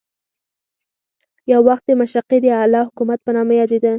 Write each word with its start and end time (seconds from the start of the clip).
یو 1.51 1.61
وخت 1.69 1.83
د 1.87 1.91
مشرقي 2.01 2.37
د 2.41 2.45
اعلی 2.57 2.81
حکومت 2.87 3.19
په 3.23 3.31
نامه 3.37 3.53
یادېده. 3.61 3.89